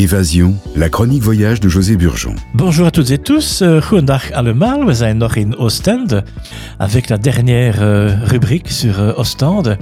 [0.00, 2.34] Évasion, la chronique voyage de José Burgeon.
[2.54, 4.86] Bonjour à toutes et tous, euh, goedendag allemaal.
[4.86, 6.24] We zijn nog in Oostende
[6.78, 9.76] avec la dernière euh, rubrique sur euh, Ostende.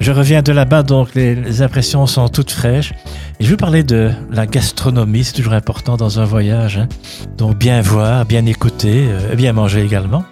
[0.00, 2.94] Je reviens de là-bas, donc les, impressions sont toutes fraîches.
[3.40, 6.78] Je veux parler de la gastronomie, c'est toujours important dans un voyage.
[6.78, 6.88] hein.
[7.36, 10.24] Donc bien voir, bien écouter, euh, bien manger également.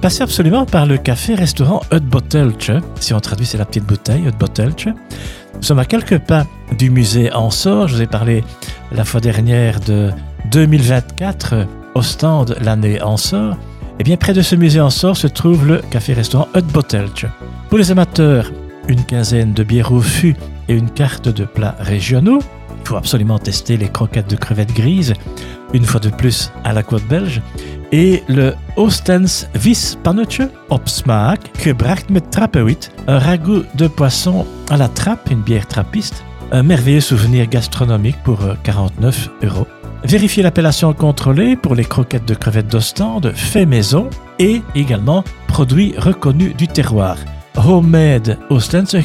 [0.00, 2.80] Passez absolument par le café-restaurant Utboteltje.
[3.00, 4.94] Si on traduit, c'est la petite bouteille, Utboteltje.
[5.56, 6.46] Nous sommes à quelques pas
[6.78, 7.88] du musée Ansor.
[7.88, 8.44] Je vous ai parlé
[8.92, 10.10] la fois dernière de
[10.50, 13.56] 2024, euh, Ostende, l'année Ansor.
[13.98, 17.26] Et bien, près de ce musée Ansor se trouve le café-restaurant Utboteltje.
[17.68, 18.50] Pour les amateurs,
[18.88, 20.36] une quinzaine de bières au fût
[20.68, 22.40] et une carte de plats régionaux.
[22.80, 25.14] Il faut absolument tester les croquettes de crevettes grises,
[25.74, 27.42] une fois de plus à la côte belge.
[27.90, 34.88] Et le Oostens Vispannetje op smaak, gebracht met trappehuit, un ragoût de poisson à la
[34.88, 39.66] trappe, une bière trappiste, un merveilleux souvenir gastronomique pour euh, 49 euros.
[40.04, 46.56] Vérifiez l'appellation contrôlée pour les croquettes de crevettes d'Ostende, fait maison et également produits reconnus
[46.56, 47.16] du terroir.
[47.56, 48.96] Homemade Oostense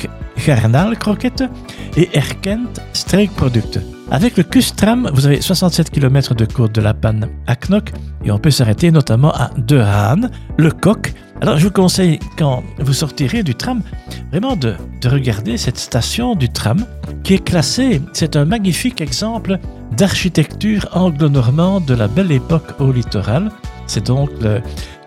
[0.45, 1.49] garnaalkroketten
[1.97, 3.81] et erkend streekproducten.
[4.11, 7.91] Avec le Kustram, vous avez 67 km de côte de la Panne à Knock
[8.23, 11.13] et on peut s'arrêter notamment à De Haan, le Coq.
[11.41, 13.81] Alors je vous conseille quand vous sortirez du tram
[14.29, 16.85] vraiment de regarder cette station du tram
[17.23, 18.01] qui est classée.
[18.13, 19.57] C'est un magnifique exemple
[19.97, 23.49] d'architecture anglo-normande de la belle époque au littoral.
[23.87, 24.29] C'est donc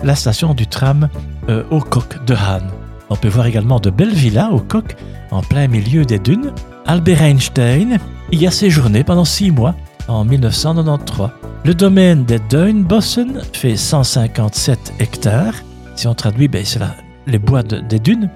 [0.02, 1.08] la station du tram
[1.48, 2.62] euh, au Coq de Haan.
[3.10, 4.96] On peut voir également de belles villas au Coq
[5.30, 6.52] en plein milieu des dunes.
[6.86, 7.98] Albert Einstein
[8.32, 9.74] y a séjourné pendant six mois
[10.08, 11.28] en 1993.
[11.64, 15.54] Le domaine des Duinbossen fait 157 hectares.
[15.96, 16.80] Si on traduit, ben, c'est
[17.26, 18.30] les bois de- des dunes.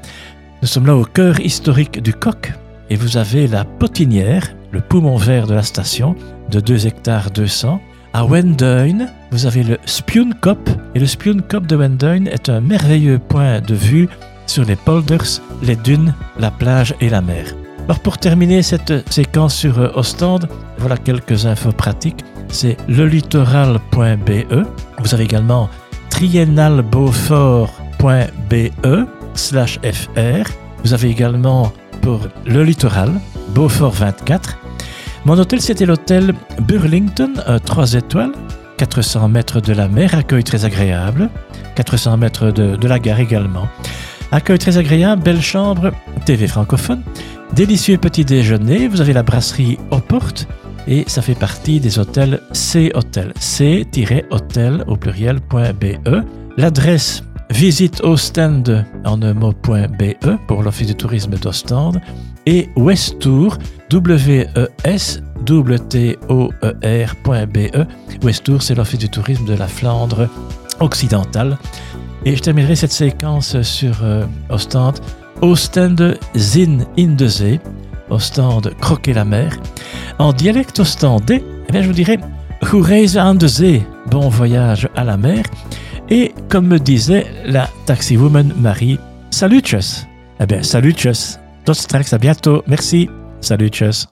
[0.63, 2.53] Nous sommes là au cœur historique du Coq
[2.91, 6.17] et vous avez la potinière, le poumon vert de la station,
[6.51, 7.81] de 2 hectares 200.
[8.13, 13.61] À Wenduin, vous avez le Spionkop et le Spionkop de Wenduin est un merveilleux point
[13.61, 14.09] de vue
[14.47, 17.55] sur les polders, les dunes, la plage et la mer.
[17.85, 20.49] Alors pour terminer cette séquence sur euh, Ostende,
[20.79, 22.25] voilà quelques infos pratiques.
[22.49, 24.65] C'est lelittoral.be.
[24.99, 25.69] Vous avez également
[26.11, 28.71] triennalbeaufort.be
[29.35, 30.51] slash fr.
[30.83, 33.13] Vous avez également pour le littoral,
[33.55, 34.59] Beaufort 24.
[35.25, 38.33] Mon hôtel, c'était l'hôtel Burlington, un 3 étoiles,
[38.79, 41.29] 400 mètres de la mer, accueil très agréable,
[41.77, 43.69] 400 mètres de, la gare également.
[44.33, 45.93] Accueil très agréable, belle chambre,
[46.25, 47.03] TV francophone,
[47.53, 50.47] délicieux petit déjeuner, vous avez la brasserie aux portes
[50.87, 56.23] et ça fait partie des hôtels C Hotel, c-hôtel au pluriel.be.
[56.57, 60.15] L'adresse visite Ostende en un mot.be
[60.47, 62.01] pour l'Office du tourisme d'Ostende
[62.47, 63.59] et Westour,
[63.91, 66.27] W-E-S, W-T-O-E-R.be.
[68.25, 70.29] Westour, c'est l'Office du tourisme de la Flandre
[70.81, 71.59] occidentale.
[72.25, 75.01] Et je terminerai cette séquence sur euh, Ostende.
[75.43, 77.61] Ostende Zin in de Zee.
[78.11, 79.57] Ostende croquer la mer.
[80.19, 82.19] En dialecte ostendais, eh bien, je vous dirais
[82.61, 83.87] Goed reizen aan de zee.
[84.09, 85.45] Bon voyage à la mer.
[86.11, 88.99] Et comme me disait la taxiwoman Marie,
[89.31, 90.07] salutjes.
[90.41, 91.39] Eh bien, salutjes.
[91.65, 92.63] Tot straks, à bientôt.
[92.67, 93.09] Merci.
[93.41, 94.11] Salutjes.